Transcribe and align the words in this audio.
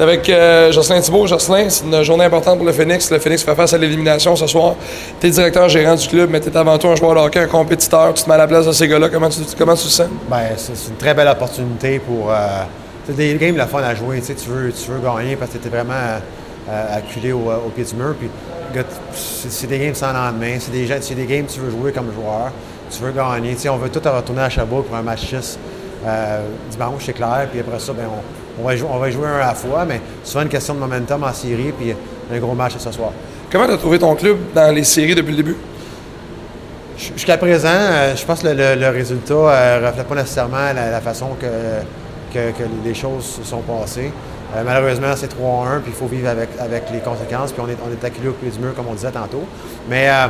Avec 0.00 0.30
euh, 0.30 0.72
Jocelyn 0.72 1.02
Thibault. 1.02 1.26
Jocelyn, 1.26 1.68
c'est 1.68 1.84
une 1.84 2.02
journée 2.02 2.24
importante 2.24 2.56
pour 2.56 2.66
le 2.66 2.72
Phoenix. 2.72 3.10
Le 3.10 3.18
Phoenix 3.18 3.42
fait 3.42 3.54
face 3.54 3.74
à 3.74 3.76
l'élimination 3.76 4.34
ce 4.34 4.46
soir. 4.46 4.74
T'es 5.20 5.28
directeur 5.28 5.68
gérant 5.68 5.94
du 5.94 6.08
club, 6.08 6.30
mais 6.30 6.40
t'es 6.40 6.56
avant 6.56 6.78
tout 6.78 6.88
un 6.88 6.96
joueur 6.96 7.14
de 7.14 7.20
hockey, 7.20 7.40
un 7.40 7.46
compétiteur. 7.46 8.14
Tu 8.14 8.24
te 8.24 8.28
mets 8.28 8.36
à 8.36 8.38
la 8.38 8.46
place 8.46 8.64
de 8.64 8.72
ces 8.72 8.88
gars-là. 8.88 9.10
Comment 9.10 9.28
tu, 9.28 9.40
comment 9.58 9.74
tu 9.74 9.84
te 9.84 9.90
sens? 9.90 10.08
Ben, 10.30 10.46
c'est 10.56 10.88
une 10.88 10.96
très 10.96 11.12
belle 11.12 11.28
opportunité 11.28 11.98
pour. 11.98 12.30
Euh, 12.30 12.62
des 13.10 13.34
games 13.34 13.56
la 13.56 13.66
fun 13.66 13.82
à 13.82 13.94
jouer. 13.94 14.22
Tu, 14.22 14.34
tu, 14.34 14.48
veux, 14.48 14.72
tu 14.72 14.90
veux 14.90 15.00
gagner 15.00 15.36
parce 15.36 15.50
que 15.50 15.58
tu 15.58 15.66
es 15.66 15.70
vraiment 15.70 15.92
euh, 15.92 16.96
acculé 16.96 17.32
au, 17.32 17.50
au 17.50 17.68
pied 17.74 17.84
du 17.84 17.94
mur. 17.94 18.14
Puis, 18.18 18.30
c'est 19.12 19.66
des 19.66 19.80
games 19.80 19.94
sans 19.94 20.14
lendemain. 20.14 20.56
C'est 20.60 20.72
des, 20.72 20.86
des 20.86 21.26
games 21.26 21.44
que 21.44 21.52
tu 21.52 21.60
veux 21.60 21.70
jouer 21.70 21.92
comme 21.92 22.10
joueur. 22.14 22.52
Tu 22.90 23.02
veux 23.02 23.12
gagner. 23.12 23.54
Tu 23.54 23.68
on 23.68 23.76
veut 23.76 23.90
tout 23.90 24.00
retourner 24.02 24.42
à 24.42 24.48
Chabot 24.48 24.80
pour 24.80 24.96
un 24.96 25.02
match 25.02 25.26
6 25.28 25.58
euh, 26.06 26.40
dimanche, 26.70 27.02
c'est 27.04 27.12
clair. 27.12 27.48
Puis 27.50 27.60
après 27.60 27.78
ça, 27.78 27.92
ben, 27.92 28.04
on, 28.08 28.39
on, 28.60 28.66
va 28.66 28.76
jouer, 28.76 28.88
on 28.92 28.98
va 28.98 29.10
jouer 29.10 29.26
un 29.26 29.36
à 29.36 29.46
la 29.46 29.54
fois. 29.54 29.84
Mais 29.86 30.00
souvent 30.24 30.42
une 30.42 30.48
question 30.48 30.74
de 30.74 30.80
momentum 30.80 31.22
en 31.24 31.32
série. 31.32 31.72
Puis 31.78 31.94
un 32.32 32.38
gros 32.38 32.54
match 32.54 32.72
ce 32.78 32.92
soir. 32.92 33.10
Comment 33.50 33.66
t'as 33.66 33.76
trouvé 33.76 33.98
ton 33.98 34.14
club 34.14 34.36
dans 34.54 34.72
les 34.74 34.84
séries 34.84 35.14
depuis 35.14 35.30
le 35.32 35.36
début? 35.38 35.56
Jusqu'à 36.98 37.38
présent, 37.38 37.68
euh, 37.72 38.14
je 38.14 38.24
pense 38.26 38.42
que 38.42 38.48
le, 38.48 38.54
le- 38.54 38.80
le 38.80 38.88
résultat 38.90 39.34
ne 39.80 39.86
reflète 39.86 40.06
pas 40.06 40.14
nécessairement 40.14 40.72
la, 40.74 40.90
la 40.90 41.00
façon 41.00 41.28
que, 41.40 41.46
que- 42.32 42.50
que 42.50 42.62
les 42.84 42.94
choses 42.94 43.24
se 43.24 43.42
sont 43.42 43.60
passées. 43.62 44.12
Euh, 44.54 44.62
malheureusement, 44.66 45.06
c'est 45.16 45.28
3-1, 45.34 45.80
puis 45.80 45.92
il 45.92 45.94
faut 45.94 46.06
vivre 46.06 46.28
avec, 46.28 46.50
avec 46.58 46.84
les 46.92 46.98
conséquences, 46.98 47.52
puis 47.52 47.62
on 47.64 47.68
est, 47.70 47.76
on 47.86 47.90
est 47.90 48.04
acculé 48.04 48.28
au 48.28 48.32
pied 48.32 48.50
du 48.50 48.58
mur, 48.58 48.74
comme 48.74 48.86
on 48.90 48.94
disait 48.94 49.12
tantôt. 49.12 49.44
Mais, 49.88 50.10
euh, 50.10 50.26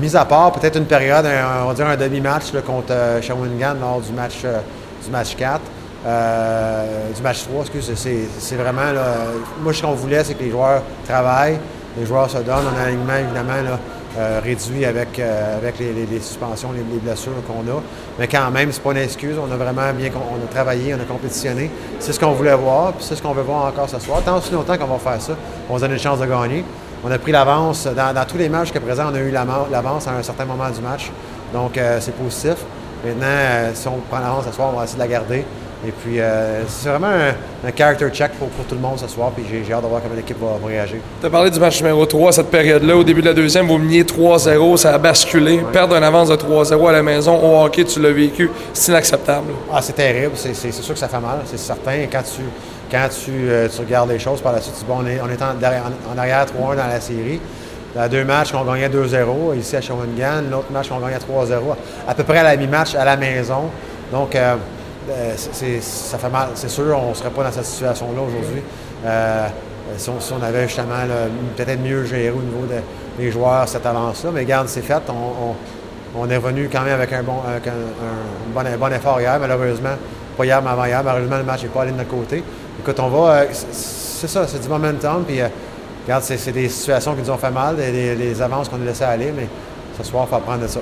mis 0.00 0.16
à 0.16 0.24
part, 0.24 0.52
peut-être 0.52 0.76
une 0.78 0.86
période, 0.86 1.26
un- 1.26 1.64
on 1.64 1.68
va 1.68 1.74
dire 1.74 1.86
un 1.86 1.96
demi-match 1.96 2.44
contre 2.66 2.92
euh, 2.92 3.20
Shawinigan 3.20 3.74
lors 3.80 4.00
du 4.00 4.12
match, 4.12 4.36
euh, 4.44 4.58
du 5.04 5.10
match 5.10 5.36
4, 5.36 5.60
euh, 6.06 7.12
du 7.12 7.20
match 7.20 7.44
3, 7.44 7.62
excusez, 7.62 8.28
c'est, 8.38 8.54
vraiment, 8.54 8.92
là, 8.92 9.14
moi, 9.60 9.72
ce 9.72 9.82
qu'on 9.82 9.92
voulait, 9.92 10.22
c'est 10.22 10.34
que 10.34 10.44
les 10.44 10.50
joueurs 10.50 10.82
travaillent, 11.04 11.58
les 11.98 12.06
joueurs 12.06 12.30
se 12.30 12.38
donnent, 12.38 12.64
on 12.72 12.78
a 12.78 12.82
un 12.82 12.86
alignement, 12.86 13.16
évidemment, 13.16 13.62
là, 13.68 13.78
euh, 14.16 14.40
réduit 14.42 14.84
avec, 14.84 15.18
euh, 15.18 15.58
avec 15.58 15.78
les, 15.80 16.20
suspensions, 16.20 16.70
les, 16.72 16.78
les 16.78 17.00
blessures 17.00 17.32
qu'on 17.46 17.70
a. 17.70 17.82
Mais 18.18 18.28
quand 18.28 18.50
même, 18.50 18.70
c'est 18.72 18.82
pas 18.82 18.92
une 18.92 18.98
excuse. 18.98 19.36
On 19.36 19.52
a 19.52 19.56
vraiment 19.56 19.92
bien 19.92 20.10
on 20.14 20.42
a 20.42 20.48
travaillé, 20.48 20.94
on 20.94 21.00
a 21.00 21.04
compétitionné. 21.04 21.70
C'est 21.98 22.12
ce 22.12 22.20
qu'on 22.20 22.32
voulait 22.32 22.54
voir, 22.54 22.92
puis 22.92 23.04
c'est 23.04 23.16
ce 23.16 23.20
qu'on 23.20 23.32
veut 23.32 23.42
voir 23.42 23.66
encore 23.66 23.90
ce 23.90 23.98
soir. 23.98 24.22
Tant 24.24 24.38
aussi 24.38 24.52
longtemps 24.52 24.78
qu'on 24.78 24.86
va 24.86 24.98
faire 24.98 25.20
ça, 25.20 25.34
on 25.68 25.76
se 25.76 25.82
donner 25.82 25.94
une 25.94 26.00
chance 26.00 26.20
de 26.20 26.24
gagner. 26.24 26.64
On 27.04 27.10
a 27.10 27.18
pris 27.18 27.32
l'avance. 27.32 27.86
Dans, 27.86 28.24
tous 28.26 28.38
les 28.38 28.48
matchs 28.48 28.68
jusqu'à 28.68 28.80
présent, 28.80 29.04
on 29.10 29.14
a 29.14 29.18
eu 29.18 29.30
l'avance 29.30 30.06
à 30.06 30.12
un 30.12 30.22
certain 30.22 30.46
moment 30.46 30.70
du 30.70 30.80
match. 30.80 31.10
Donc, 31.52 31.78
c'est 32.00 32.14
positif. 32.16 32.56
Maintenant, 33.04 33.70
si 33.74 33.86
on 33.86 33.98
prend 34.08 34.20
l'avance 34.20 34.46
ce 34.46 34.52
soir, 34.52 34.70
on 34.72 34.78
va 34.78 34.84
essayer 34.84 34.96
de 34.98 35.02
la 35.02 35.08
garder. 35.08 35.44
Et 35.86 35.92
puis, 35.92 36.18
euh, 36.20 36.62
c'est 36.66 36.88
vraiment 36.88 37.06
un, 37.06 37.68
un 37.68 37.72
character 37.76 38.08
check 38.10 38.32
pour, 38.32 38.48
pour 38.48 38.64
tout 38.64 38.74
le 38.74 38.80
monde 38.80 38.98
ce 38.98 39.06
soir. 39.06 39.30
Puis 39.34 39.44
j'ai 39.48 39.72
hâte 39.72 39.82
de 39.82 39.86
voir 39.88 40.02
comment 40.02 40.16
l'équipe 40.16 40.36
va, 40.40 40.66
réagir. 40.66 40.96
Tu 41.20 41.26
as 41.26 41.30
parlé 41.30 41.50
du 41.50 41.60
match 41.60 41.80
numéro 41.80 42.04
3, 42.04 42.32
cette 42.32 42.50
période-là. 42.50 42.96
Au 42.96 43.04
début 43.04 43.20
de 43.22 43.28
la 43.28 43.34
deuxième, 43.34 43.66
vous 43.68 43.78
meniez 43.78 44.02
3-0, 44.02 44.76
ça 44.78 44.94
a 44.94 44.98
basculé. 44.98 45.62
Perdre 45.72 45.94
une 45.94 46.02
avance 46.02 46.28
de 46.28 46.34
3-0 46.36 46.88
à 46.88 46.92
la 46.92 47.02
maison, 47.02 47.38
au 47.38 47.64
hockey, 47.64 47.84
tu 47.84 48.00
l'as 48.00 48.10
vécu, 48.10 48.50
c'est 48.72 48.90
inacceptable. 48.90 49.52
Ah, 49.72 49.80
c'est 49.80 49.92
terrible. 49.92 50.32
C'est, 50.34 50.54
sûr 50.72 50.94
que 50.94 50.98
ça 51.00 51.08
fait 51.08 51.20
mal, 51.20 51.38
c'est 51.44 51.58
certain. 51.58 51.92
Et 51.92 52.08
Quand 52.10 52.22
tu, 52.22 52.42
quand 52.90 53.06
tu, 53.08 53.30
euh, 53.48 53.68
tu 53.68 53.80
regardes 53.80 54.10
les 54.10 54.18
choses 54.18 54.40
par 54.40 54.52
la 54.52 54.60
suite, 54.60 54.74
tu 54.74 54.80
dis, 54.80 54.86
bon, 54.88 54.98
on 55.02 55.06
est, 55.06 55.20
on 55.20 55.28
est 55.30 55.42
en, 55.42 55.54
derrière- 55.54 55.84
en- 55.84 56.14
en 56.14 56.18
arrière 56.18 56.46
3-1 56.46 56.76
dans 56.76 56.86
la 56.88 57.00
série. 57.00 57.40
Dans 57.94 58.08
deux 58.08 58.24
matchs 58.24 58.50
qu'on 58.52 58.64
gagnait 58.64 58.88
2-0 58.90 59.54
ici 59.58 59.76
à 59.76 59.80
Shawinigan, 59.80 60.42
l'autre 60.50 60.70
match 60.72 60.88
qu'on 60.88 60.98
gagnait 60.98 61.16
3-0, 61.18 61.76
à 62.08 62.14
peu 62.14 62.24
près 62.24 62.38
à 62.38 62.42
la 62.42 62.56
mi-match 62.56 62.94
à 62.94 63.04
la 63.04 63.16
maison. 63.16 63.70
Donc, 64.12 64.34
euh, 64.34 64.56
euh, 65.08 65.34
c'est- 65.36 65.80
ça 65.82 66.18
fait 66.18 66.28
mal. 66.28 66.48
C'est 66.54 66.68
sûr, 66.68 66.98
on 67.02 67.10
ne 67.10 67.14
serait 67.14 67.30
pas 67.30 67.44
dans 67.44 67.52
cette 67.52 67.64
situation-là 67.66 68.20
aujourd'hui. 68.20 68.62
Euh, 69.04 69.46
si, 69.96 70.10
on, 70.10 70.42
avait 70.42 70.66
justement 70.66 70.94
peut-être 71.56 71.80
mieux 71.80 72.04
géré 72.04 72.30
au 72.30 72.40
niveau 72.42 72.66
de- 72.66 73.22
des 73.22 73.30
joueurs 73.30 73.68
cette 73.68 73.86
avance-là. 73.86 74.30
Mais 74.34 74.40
regarde, 74.40 74.68
c'est 74.68 74.82
fait. 74.82 75.02
On, 76.18 76.28
est 76.30 76.36
revenu 76.36 76.68
quand 76.72 76.80
même 76.82 76.94
avec 76.94 77.12
un 77.12 77.22
bon, 77.22 77.34
un, 77.46 78.76
bon, 78.78 78.92
effort 78.92 79.20
hier, 79.20 79.38
malheureusement. 79.40 79.96
Pas 80.36 80.44
hier, 80.44 80.60
mais 80.62 80.70
avant 80.70 80.84
hier. 80.86 81.02
Malheureusement, 81.04 81.36
le 81.38 81.44
match 81.44 81.62
n'est 81.62 81.68
pas 81.68 81.82
allé 81.82 81.92
de 81.92 81.96
notre 81.98 82.10
côté. 82.10 82.42
Écoute, 82.80 82.98
on 83.00 83.08
va. 83.08 83.32
euh, 83.32 83.44
c'est- 83.52 84.26
ça, 84.26 84.46
c'est 84.46 84.60
du 84.60 84.68
momentum. 84.68 85.24
Puis, 85.26 85.40
euh, 85.40 85.48
regarde, 86.04 86.22
c'est 86.24 86.52
des 86.52 86.68
situations 86.68 87.14
qui 87.14 87.22
nous 87.22 87.30
ont 87.30 87.36
fait 87.38 87.50
mal, 87.50 87.76
des, 87.76 87.92
des- 87.92 88.16
des 88.16 88.42
avances 88.42 88.68
qu'on 88.68 88.76
a 88.80 88.84
laissées 88.84 89.04
aller, 89.04 89.32
mais 89.36 89.46
ce 89.96 90.02
soir, 90.04 90.24
il 90.26 90.30
faut 90.30 90.36
apprendre 90.36 90.62
de 90.62 90.68
ça. 90.68 90.80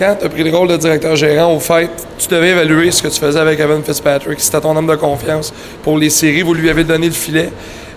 Quand 0.00 0.16
tu 0.18 0.24
as 0.24 0.28
pris 0.30 0.42
le 0.42 0.56
rôle 0.56 0.66
de 0.68 0.78
directeur 0.78 1.14
gérant, 1.14 1.52
au 1.54 1.60
fait, 1.60 1.90
tu 2.16 2.26
devais 2.28 2.48
évaluer 2.48 2.90
ce 2.90 3.02
que 3.02 3.08
tu 3.08 3.20
faisais 3.20 3.38
avec 3.38 3.60
Evan 3.60 3.82
Fitzpatrick. 3.84 4.40
C'était 4.40 4.60
ton 4.62 4.74
homme 4.74 4.86
de 4.86 4.94
confiance 4.96 5.52
pour 5.82 5.98
les 5.98 6.08
séries. 6.08 6.40
Vous 6.40 6.54
lui 6.54 6.70
avez 6.70 6.84
donné 6.84 7.06
le 7.08 7.12
filet. 7.12 7.52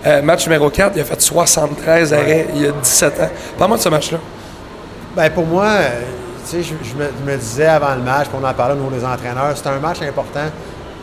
Euh, 0.06 0.20
match 0.20 0.44
numéro 0.46 0.68
4, 0.68 0.92
il 0.96 1.00
a 1.00 1.04
fait 1.04 1.18
73 1.18 2.12
arrêts 2.12 2.46
il 2.54 2.62
y 2.62 2.66
a 2.66 2.72
17 2.72 3.20
ans. 3.20 3.30
Parle-moi 3.56 3.78
de 3.78 3.82
ce 3.82 3.88
match-là. 3.88 4.18
Ben 5.16 5.30
pour 5.30 5.46
moi, 5.46 5.64
euh, 5.66 6.00
tu 6.46 6.56
sais, 6.56 6.62
je, 6.62 6.74
je 6.86 6.94
me, 6.94 7.08
je 7.26 7.32
me 7.32 7.38
disais 7.38 7.64
avant 7.66 7.94
le 7.94 8.02
match, 8.02 8.26
puis 8.28 8.36
on 8.38 8.46
en 8.46 8.52
parlait 8.52 8.74
au 8.74 8.76
niveau 8.84 8.90
des 8.94 9.02
entraîneurs, 9.04 9.56
c'était 9.56 9.70
un 9.70 9.78
match 9.78 10.02
important 10.02 10.50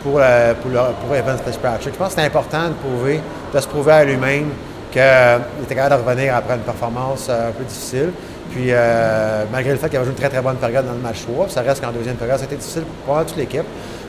pour, 0.04 0.18
euh, 0.20 0.54
pour, 0.54 0.70
le- 0.70 0.94
pour 1.04 1.16
Evan 1.16 1.36
Fitzpatrick. 1.44 1.94
Je 1.94 1.98
pense 1.98 2.08
que 2.08 2.14
c'était 2.14 2.26
important 2.28 2.68
de 2.68 2.74
prouver, 2.74 3.20
de 3.52 3.60
se 3.60 3.66
prouver 3.66 3.92
à 3.92 4.04
lui-même 4.04 4.50
qu'il 4.92 5.64
était 5.64 5.74
capable 5.74 6.02
de 6.02 6.08
revenir 6.08 6.36
après 6.36 6.54
une 6.54 6.60
performance 6.60 7.26
euh, 7.28 7.48
un 7.48 7.52
peu 7.52 7.64
difficile. 7.64 8.12
Puis 8.50 8.66
euh, 8.68 9.44
malgré 9.50 9.72
le 9.72 9.78
fait 9.78 9.88
qu'il 9.88 9.96
avait 9.96 10.04
joué 10.04 10.14
une 10.14 10.20
très 10.20 10.28
très 10.28 10.42
bonne 10.42 10.56
période 10.56 10.86
dans 10.86 10.92
le 10.92 10.98
match 10.98 11.22
3, 11.22 11.46
puis 11.46 11.54
ça 11.54 11.62
reste 11.62 11.82
qu'en 11.82 11.90
deuxième 11.90 12.16
période, 12.16 12.38
c'était 12.38 12.56
difficile 12.56 12.84
pour 13.06 13.18
toute 13.24 13.36
l'équipe. 13.36 13.64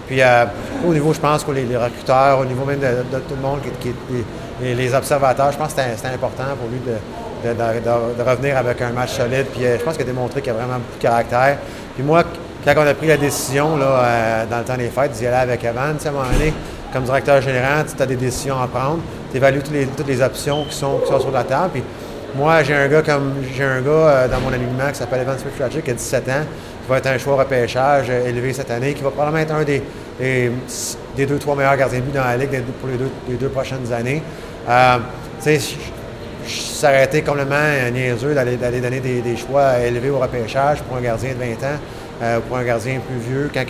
Puis 0.06 0.22
euh, 0.22 0.46
au 0.86 0.94
niveau, 0.94 1.14
je 1.14 1.20
pense, 1.20 1.44
que 1.46 1.52
les, 1.52 1.64
les 1.64 1.78
recruteurs, 1.78 2.40
au 2.40 2.46
niveau 2.46 2.66
même 2.66 2.80
de, 2.80 3.20
tout 3.20 3.36
le 3.36 3.42
monde, 3.42 3.60
les, 4.62 4.94
observateurs, 4.94 5.52
je 5.54 5.58
pense 5.58 5.74
que 5.74 5.82
c'était 5.96 6.14
important 6.14 6.44
pour 6.60 6.70
lui 6.70 6.80
de, 6.86 8.24
revenir 8.24 8.58
avec 8.58 8.82
un 8.82 8.92
match 8.92 9.14
solide. 9.14 9.46
Puis 9.54 9.64
je 9.64 9.84
pense 9.84 9.94
qu'il 9.94 10.04
a 10.04 10.08
démontré 10.08 10.42
qu'il 10.42 10.52
a 10.52 10.56
vraiment 10.56 10.74
beaucoup 10.74 10.98
de 10.98 11.02
caractère. 11.02 11.58
Puis 11.96 12.04
moi, 12.04 12.24
quand 12.66 12.74
on 12.78 12.88
a 12.88 12.94
pris 12.94 13.08
la 13.08 13.18
décision 13.18 13.78
là, 13.78 14.46
dans 14.50 14.60
le 14.60 14.64
temps 14.66 14.78
des 14.78 14.90
fêtes 14.90 15.14
d'y 15.14 15.26
aller 15.26 15.38
avec 15.38 15.64
Evan, 15.64 15.96
à 16.04 16.08
un 16.08 16.12
moment 16.12 16.26
donné, 16.32 16.54
comme 16.92 17.04
directeur 17.04 17.42
général, 17.42 17.86
tu 17.86 18.02
as 18.02 18.06
des 18.06 18.16
décisions 18.16 18.62
à 18.62 18.68
prendre, 18.68 19.00
tu 19.34 19.40
toutes 19.96 20.08
les, 20.08 20.22
options 20.22 20.66
qui 20.66 20.76
sont, 20.76 21.00
qui 21.00 21.08
sont 21.08 21.20
sur 21.20 21.32
la 21.32 21.44
table. 21.44 21.72
Puis 21.74 21.84
moi, 22.36 22.64
j'ai 22.64 22.76
un 22.76 22.88
gars 22.88 23.02
comme 23.02 23.34
j'ai 23.56 23.64
un 23.64 23.82
gars 23.82 23.90
euh, 23.90 24.28
dans 24.28 24.40
mon 24.40 24.50
alignement 24.50 24.90
qui 24.92 24.96
s'appelle 24.96 25.22
Evan 25.22 25.38
Fitzpatrick 25.38 25.84
qui 25.84 25.92
a 25.92 25.94
17 25.94 26.30
ans, 26.30 26.44
qui 26.84 26.90
va 26.90 26.98
être 26.98 27.08
un 27.08 27.18
choix 27.18 27.36
repêchage 27.38 28.08
euh, 28.10 28.28
élevé 28.28 28.54
cette 28.54 28.72
année, 28.72 28.94
qui 28.94 29.04
va 29.04 29.10
probablement 29.10 29.42
être 29.42 29.54
un 29.54 29.64
des, 29.64 29.82
des, 30.20 30.52
des 31.16 31.26
deux, 31.26 31.38
trois 31.38 31.56
meilleurs 31.56 31.78
gardiens 31.78 32.00
de 32.00 32.06
but 32.06 32.14
dans 32.14 32.24
la 32.24 32.38
Ligue 32.38 32.62
pour 32.80 32.90
les 32.90 32.98
deux, 32.98 33.10
les 33.30 33.36
deux 33.36 33.50
prochaines 33.50 33.92
années. 33.92 34.22
Euh, 34.70 34.98
tu 35.42 35.60
sais, 35.60 37.04
été 37.04 37.22
complètement 37.22 37.56
euh, 37.56 37.90
niaiseux 37.90 38.34
d'aller, 38.34 38.58
d'aller 38.58 38.82
donner 38.82 39.00
des, 39.00 39.22
des 39.22 39.38
choix 39.38 39.80
élevés 39.80 40.10
au 40.10 40.20
repêchage 40.20 40.82
pour 40.84 40.98
un 40.98 41.02
gardien 41.02 41.32
de 41.34 41.40
20 41.40 41.68
ans, 41.68 42.42
pour 42.48 42.58
un 42.58 42.64
gardien 42.64 43.00
plus 43.00 43.34
vieux. 43.34 43.50
Quand 43.54 43.64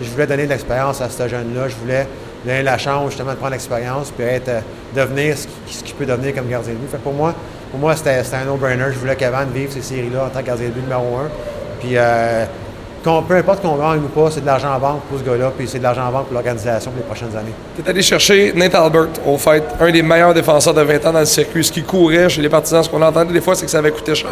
je 0.00 0.08
voulais 0.10 0.26
donner 0.26 0.44
de 0.44 0.48
l'expérience 0.48 1.00
à 1.00 1.08
ce 1.08 1.28
jeune-là, 1.28 1.68
je 1.68 1.76
voulais 1.76 2.06
donner 2.44 2.62
la 2.62 2.78
chance 2.78 3.10
justement 3.10 3.32
de 3.32 3.36
prendre 3.36 3.52
l'expérience 3.52 4.10
puis 4.10 4.26
être, 4.26 4.48
euh, 4.48 4.60
devenir 4.94 5.36
ce 5.36 5.46
qu'il, 5.46 5.76
ce 5.76 5.84
qu'il 5.84 5.94
peut 5.94 6.06
devenir 6.06 6.34
comme 6.34 6.48
gardien 6.48 6.72
de 6.72 6.78
but. 6.78 6.90
Fait 6.90 6.98
pour 6.98 7.12
moi, 7.12 7.34
pour 7.70 7.80
moi 7.80 7.94
c'était, 7.96 8.22
un 8.34 8.44
no-brainer. 8.44 8.86
Je 8.92 8.98
voulais 8.98 9.16
qu'Evan 9.16 9.48
vive 9.54 9.70
ces 9.70 9.82
séries-là 9.82 10.26
en 10.26 10.28
tant 10.28 10.40
que 10.40 10.46
gardien 10.46 10.68
de 10.68 10.72
but 10.72 10.82
numéro 10.82 11.16
un. 11.16 11.28
Puis 11.80 11.96
euh, 11.96 12.44
peu 13.02 13.34
importe 13.34 13.62
qu'on 13.62 13.76
gagne 13.76 14.00
ou 14.00 14.08
pas, 14.08 14.30
c'est 14.30 14.40
de 14.40 14.46
l'argent 14.46 14.74
en 14.74 14.78
banque 14.78 15.00
pour 15.08 15.18
ce 15.18 15.24
gars-là, 15.24 15.52
puis 15.56 15.66
c'est 15.66 15.78
de 15.78 15.82
l'argent 15.82 16.06
en 16.06 16.12
banque 16.12 16.26
pour 16.26 16.34
l'organisation 16.34 16.90
pour 16.90 17.00
les 17.00 17.06
prochaines 17.06 17.36
années. 17.36 17.54
Tu 17.76 17.82
es 17.82 17.88
allé 17.88 18.02
chercher 18.02 18.52
Nate 18.54 18.74
Albert, 18.74 19.08
au 19.26 19.38
fait, 19.38 19.64
un 19.80 19.90
des 19.90 20.02
meilleurs 20.02 20.34
défenseurs 20.34 20.74
de 20.74 20.82
20 20.82 21.06
ans 21.06 21.12
dans 21.12 21.20
le 21.20 21.24
circuit. 21.24 21.64
Ce 21.64 21.72
qui 21.72 21.82
courait 21.82 22.28
chez 22.28 22.42
les 22.42 22.48
partisans, 22.48 22.82
ce 22.82 22.88
qu'on 22.88 23.00
entendait 23.00 23.32
des 23.32 23.40
fois, 23.40 23.54
c'est 23.54 23.64
que 23.64 23.70
ça 23.70 23.78
avait 23.78 23.90
coûté 23.90 24.14
cher. 24.14 24.30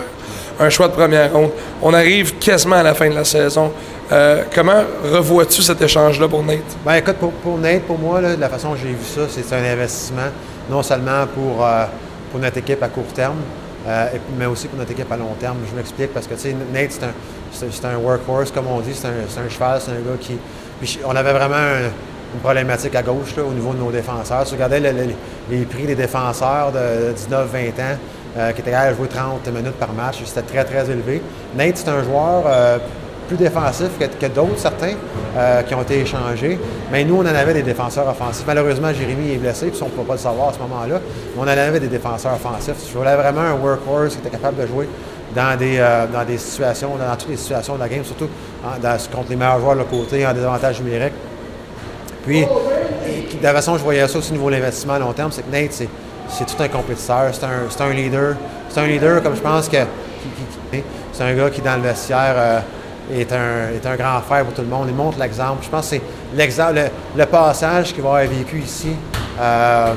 Un 0.61 0.69
choix 0.69 0.89
de 0.89 0.93
première 0.93 1.33
ronde. 1.33 1.51
On 1.83 1.95
arrive 1.95 2.37
quasiment 2.39 2.77
à 2.77 2.83
la 2.83 2.95
fin 2.95 3.09
de 3.09 3.15
la 3.15 3.25
saison. 3.25 3.73
Euh, 4.11 4.45
comment 4.55 4.83
revois-tu 5.13 5.61
cet 5.63 5.83
échange-là 5.83 6.29
pour 6.29 6.43
Nate? 6.43 6.61
Ben 6.85 6.95
écoute, 6.95 7.17
pour, 7.43 7.59
Nate, 7.59 7.83
pour 7.83 7.99
moi, 7.99 8.21
de 8.23 8.41
la 8.41 8.49
façon 8.49 8.73
que 8.73 8.79
j'ai 8.79 8.89
vu 8.89 9.05
ça, 9.05 9.23
c'est 9.29 9.55
un 9.55 9.63
investissement, 9.73 10.31
non 10.71 10.83
seulement 10.83 11.27
pour, 11.35 11.65
euh, 11.65 11.85
notre 12.41 12.57
équipe 12.59 12.83
à 12.83 12.89
court 12.89 13.05
terme, 13.15 13.37
euh, 13.87 14.07
mais 14.39 14.47
aussi 14.47 14.67
pour 14.69 14.79
notre 14.79 14.93
équipe 14.93 15.11
à 15.13 15.17
long 15.17 15.35
terme. 15.39 15.59
Je 15.71 15.77
m'explique 15.77 16.15
parce 16.15 16.27
que 16.27 16.35
Nate, 16.73 16.99
c'est 17.53 17.87
un, 17.87 17.91
un 17.91 17.97
workhorse, 17.99 18.51
comme 18.51 18.67
on 18.69 18.81
dit, 18.81 18.95
c'est 18.95 19.09
un, 19.09 19.49
cheval, 19.51 19.79
c'est 19.85 19.91
un 19.91 19.95
gars 19.97 20.17
qui. 20.19 20.39
On 21.05 21.15
avait 21.15 21.33
vraiment 21.33 21.57
un- 21.57 21.91
une 22.35 22.41
problématique 22.41 22.95
à 22.95 23.03
gauche 23.03 23.35
au 23.39 23.53
niveau 23.53 23.73
de 23.73 23.79
nos 23.79 23.91
défenseurs. 23.91 24.43
Si 24.45 24.49
tu 24.51 24.55
regardais 24.55 24.81
le- 24.81 24.93
le- 24.93 25.15
les 25.51 25.65
prix 25.65 25.85
des 25.87 25.95
défenseurs 25.95 26.73
de 26.73 27.13
19-20 27.15 27.79
ans, 27.81 27.97
qui 28.55 28.61
étaient 28.61 28.71
de 28.91 28.95
jouer 28.95 29.09
30 29.09 29.49
minutes 29.49 29.73
par 29.81 29.93
match, 29.93 30.19
c'était 30.25 30.43
très, 30.43 30.65
très 30.65 30.91
élevé. 30.91 31.21
Nate, 31.57 31.77
c'est 31.77 31.89
un 31.89 32.03
joueur. 32.05 32.45
Plus 33.29 33.37
défensif 33.37 33.91
que, 33.99 34.27
d'autres, 34.27 34.59
certains, 34.59 34.95
euh, 35.37 35.63
qui 35.63 35.75
ont 35.75 35.83
été 35.83 36.01
échangés. 36.01 36.59
Mais 36.91 37.05
nous, 37.05 37.17
on 37.17 37.21
en 37.21 37.27
avait 37.27 37.55
des 37.55 37.63
défenseurs 37.63 38.09
offensifs. 38.09 38.45
Malheureusement, 38.47 38.93
Jérémy 38.93 39.35
est 39.35 39.37
blessé, 39.37 39.67
puis 39.67 39.81
on 39.83 39.87
ne 39.87 39.91
peut 39.91 40.03
pas 40.03 40.15
le 40.15 40.19
savoir 40.19 40.49
à 40.49 40.53
ce 40.55 40.59
moment-là. 40.59 41.01
Mais 41.37 41.41
on 41.41 41.43
en 41.43 41.47
avait 41.47 41.79
des 41.79 41.89
défenseurs 41.89 42.33
offensifs. 42.33 42.91
Je 42.91 42.99
voulais 42.99 43.15
vraiment 43.15 43.43
un 43.43 43.55
workhorse 43.55 44.15
qui 44.15 44.19
était 44.19 44.31
capable 44.31 44.61
de 44.63 44.67
jouer 44.67 44.89
dans 45.37 45.57
des, 45.59 45.77
euh, 45.79 46.07
dans 46.13 46.25
des 46.25 46.39
situations, 46.39 46.91
dans 46.97 47.15
toutes 47.17 47.29
les 47.29 47.37
situations 47.37 47.75
de 47.75 47.81
la 47.81 47.89
game, 47.89 48.03
surtout 48.03 48.29
contre 49.13 49.31
les 49.31 49.37
meilleurs 49.37 49.61
joueurs 49.61 49.75
de 49.75 49.81
l'autre 49.81 49.91
côté, 49.91 50.27
en 50.27 50.33
désavantage 50.33 50.81
numérique. 50.81 51.13
Puis, 52.25 52.45
de 52.45 53.43
la 53.43 53.53
façon 53.53 53.77
je 53.79 53.83
voyais 53.83 54.07
ça 54.09 54.19
aussi 54.19 54.31
au 54.31 54.35
niveau 54.35 54.51
de 54.51 54.57
l'investissement 54.57 54.95
à 54.95 54.99
long 54.99 55.13
terme, 55.13 55.31
c'est 55.33 55.43
que 55.43 55.53
Nate, 55.53 55.73
c'est, 55.73 56.45
tout 56.45 56.63
un 56.63 56.69
compétiteur, 56.69 57.31
c'est 57.33 57.45
un, 57.45 57.87
un, 57.87 57.93
leader. 57.93 58.35
C'est 58.69 58.81
un 58.81 58.87
leader 58.87 59.23
comme 59.23 59.37
je 59.37 59.41
pense 59.41 59.69
que 59.69 59.79
c'est 61.13 61.25
un 61.25 61.35
gars 61.35 61.51
qui, 61.51 61.61
dans 61.61 61.77
le 61.77 61.83
vestiaire, 61.83 62.35
euh, 62.37 62.61
est, 63.13 63.33
un, 63.33 63.71
est 63.75 63.87
un 63.87 63.97
grand 63.97 64.21
frère 64.21 64.45
pour 64.45 64.55
tout 64.55 64.63
le 64.63 64.69
monde. 64.69 64.87
Il 64.89 64.95
montre 64.95 65.19
l'exemple. 65.19 65.63
Je 65.63 65.69
pense 65.69 65.91
que 65.91 65.97
c'est 65.97 66.03
l'exemple, 66.35 66.81
le, 67.17 67.27
passage 67.27 67.93
qu'il 67.93 68.03
va 68.03 68.09
avoir 68.11 68.27
vécu 68.27 68.59
ici. 68.61 68.95
Euh, 69.41 69.95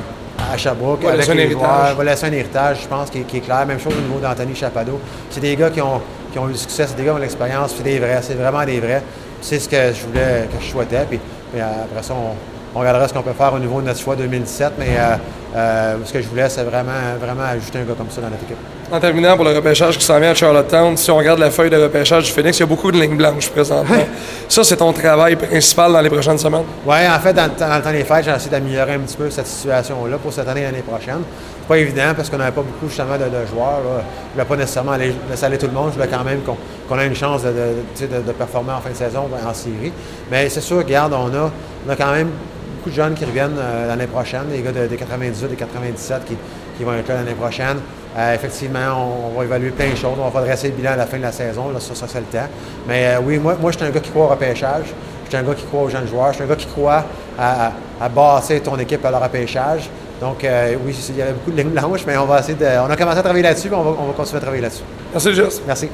à 0.51 0.57
Sherbrooke. 0.57 1.03
Va 1.03 1.15
laisser 1.15 1.31
un 1.31 1.37
héritage. 1.37 1.95
va 1.95 2.03
laisser 2.03 2.25
un 2.25 2.31
héritage, 2.31 2.81
je 2.83 2.87
pense, 2.87 3.09
qui, 3.09 3.19
est 3.19 3.41
clair. 3.41 3.65
Même 3.65 3.79
chose 3.79 3.93
au 3.97 4.01
niveau 4.01 4.19
d'Anthony 4.19 4.55
Chapado. 4.55 4.99
C'est 5.29 5.39
des 5.39 5.55
gars 5.55 5.69
qui 5.69 5.81
ont, 5.81 6.01
qui 6.31 6.39
ont 6.39 6.49
eu 6.49 6.53
du 6.53 6.57
succès, 6.57 6.87
c'est 6.87 6.95
des 6.95 7.03
gars 7.03 7.11
qui 7.11 7.17
ont 7.17 7.21
l'expérience, 7.21 7.73
c'est 7.75 7.83
des 7.83 7.99
vrais, 7.99 8.21
c'est 8.21 8.35
vraiment 8.35 8.63
des 8.65 8.79
vrais. 8.79 9.03
C'est 9.41 9.59
ce 9.59 9.67
que 9.67 9.93
je 9.93 10.05
voulais, 10.05 10.47
que 10.51 10.63
je 10.63 10.69
souhaitais. 10.69 11.05
Puis, 11.09 11.19
après 11.55 12.03
ça, 12.03 12.13
on, 12.13 12.79
regardera 12.79 13.07
ce 13.07 13.13
qu'on 13.13 13.21
peut 13.21 13.33
faire 13.33 13.53
au 13.53 13.59
niveau 13.59 13.81
de 13.81 13.87
notre 13.87 13.99
choix 13.99 14.15
2017. 14.15 14.73
Mais 14.79 14.95
euh, 14.97 15.15
euh, 15.55 15.97
ce 16.05 16.13
que 16.13 16.21
je 16.21 16.27
voulais, 16.27 16.47
c'est 16.49 16.63
vraiment, 16.63 17.15
vraiment 17.19 17.43
ajouter 17.43 17.79
un 17.79 17.83
gars 17.83 17.95
comme 17.97 18.09
ça 18.09 18.21
dans 18.21 18.29
notre 18.29 18.43
équipe. 18.43 18.57
En 18.91 18.99
terminant 18.99 19.37
pour 19.37 19.45
le 19.45 19.55
repêchage 19.55 19.97
qui 19.97 20.03
s'en 20.03 20.19
vient 20.19 20.31
à 20.31 20.35
Charlottetown, 20.35 20.97
si 20.97 21.09
on 21.11 21.15
regarde 21.15 21.39
la 21.39 21.49
feuille 21.49 21.69
de 21.69 21.77
repêchage 21.77 22.25
du 22.25 22.31
Phoenix, 22.31 22.57
il 22.57 22.59
y 22.59 22.63
a 22.63 22.65
beaucoup 22.65 22.91
de 22.91 22.99
lignes 22.99 23.15
blanches 23.15 23.49
présentement. 23.49 23.95
ça, 24.49 24.65
c'est 24.65 24.75
ton 24.75 24.91
travail 24.91 25.37
principal 25.37 25.93
dans 25.93 26.01
les 26.01 26.09
prochaines 26.09 26.37
semaines? 26.37 26.65
Oui, 26.85 26.97
en 27.07 27.19
fait, 27.21 27.31
dans, 27.31 27.45
le 27.45 27.81
temps 27.81 27.91
des 27.91 28.03
fêtes, 28.03 28.25
j'ai 28.25 28.31
essayé 28.31 28.51
d'améliorer 28.51 28.95
un 28.95 28.99
petit 28.99 29.15
peu 29.15 29.29
cette 29.29 29.47
situation-là 29.47 30.17
pour 30.17 30.33
cette 30.33 30.45
année 30.49 30.59
et 30.59 30.63
l'année 30.65 30.83
prochaine. 30.85 31.21
C'est 31.61 31.67
pas 31.69 31.77
évident 31.77 32.11
parce 32.17 32.29
qu'on 32.29 32.37
n'avait 32.37 32.51
pas 32.51 32.63
beaucoup 32.63 32.89
justement 32.89 33.15
de, 33.15 33.47
joueurs. 33.47 33.79
Là. 33.79 34.03
Je 34.27 34.33
voulais 34.33 34.45
pas 34.45 34.55
nécessairement 34.57 34.97
laisser 34.97 35.45
aller 35.45 35.57
tout 35.57 35.67
le 35.67 35.73
monde. 35.73 35.91
Je 35.91 35.93
voulais 35.93 36.09
quand 36.11 36.25
même 36.25 36.41
qu'on 36.41 36.99
ait 36.99 37.07
une 37.07 37.15
chance 37.15 37.43
de, 37.43 38.31
performer 38.33 38.73
en 38.73 38.81
fin 38.81 38.89
de 38.89 38.95
saison 38.95 39.29
en 39.47 39.53
série. 39.53 39.93
Mais 40.29 40.49
c'est 40.49 40.59
sûr, 40.59 40.79
regarde, 40.79 41.13
on 41.13 41.33
a, 41.33 41.49
on 41.87 41.89
a 41.89 41.95
quand 41.95 42.11
même 42.11 42.31
beaucoup 42.75 42.89
de 42.89 42.95
jeunes 42.95 43.13
qui 43.13 43.23
reviennent 43.23 43.57
euh, 43.57 43.87
l'année 43.87 44.07
prochaine, 44.07 44.49
des 44.51 44.61
gars 44.61 44.73
de, 44.73 44.93
98, 44.93 45.47
de 45.47 45.55
97 45.55 46.25
qui, 46.25 46.35
qui 46.77 46.83
vont 46.83 46.93
être 46.93 47.07
là 47.07 47.15
l'année 47.15 47.35
prochaine. 47.35 47.77
Euh, 48.17 48.35
effectivement, 48.35 49.29
on, 49.33 49.37
va 49.37 49.45
évaluer 49.45 49.71
plein 49.71 49.89
de 49.89 49.95
choses. 49.95 50.17
On 50.19 50.29
va 50.29 50.41
dresser 50.41 50.67
le 50.67 50.73
bilan 50.73 50.91
à 50.91 50.95
la 50.97 51.05
fin 51.05 51.17
de 51.17 51.21
la 51.21 51.31
saison. 51.31 51.69
Là, 51.69 51.79
ça, 51.79 51.95
ça 51.95 52.05
c'est 52.07 52.19
le 52.19 52.25
temps. 52.25 52.47
Mais 52.87 53.07
euh, 53.07 53.19
oui, 53.23 53.37
moi, 53.37 53.55
moi 53.59 53.71
je 53.71 53.77
suis 53.77 53.85
un 53.85 53.89
gars 53.89 53.99
qui 53.99 54.09
croit 54.09 54.25
au 54.25 54.29
repêchage. 54.29 54.85
Je 55.25 55.29
suis 55.29 55.37
un 55.37 55.47
gars 55.47 55.55
qui 55.55 55.65
croit 55.65 55.83
aux 55.83 55.89
jeunes 55.89 56.07
joueurs. 56.07 56.29
Je 56.29 56.35
suis 56.35 56.43
un 56.43 56.47
gars 56.47 56.55
qui 56.55 56.67
croit 56.67 57.05
à, 57.39 57.71
à, 58.01 58.09
bâtir 58.09 58.61
ton 58.63 58.77
équipe 58.77 59.05
à 59.05 59.11
leur 59.11 59.23
repêchage. 59.23 59.89
Donc, 60.19 60.45
oui, 60.85 60.95
il 61.09 61.17
y 61.17 61.21
avait 61.21 61.31
beaucoup 61.31 61.51
de 61.51 61.57
lignes 61.57 61.69
blanches, 61.69 62.05
mais 62.05 62.15
on 62.17 62.25
va 62.25 62.39
essayer 62.41 62.53
de. 62.53 62.65
On 62.65 62.89
a 62.91 62.95
commencé 62.95 63.17
à 63.17 63.23
travailler 63.23 63.43
là-dessus, 63.43 63.69
mais 63.69 63.77
on 63.77 63.83
va, 63.83 63.95
on 63.99 64.05
va 64.05 64.13
continuer 64.13 64.37
à 64.37 64.41
travailler 64.41 64.61
là-dessus. 64.61 64.83
Merci, 65.13 65.33
Jess. 65.33 65.61
Merci. 65.65 65.89